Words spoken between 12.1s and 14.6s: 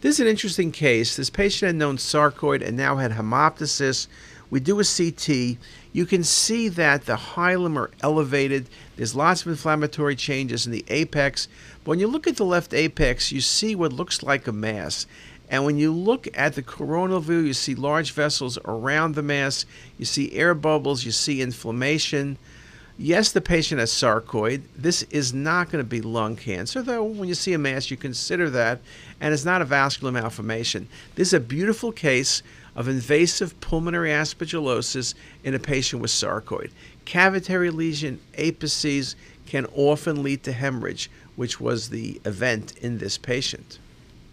at the left apex, you see what looks like a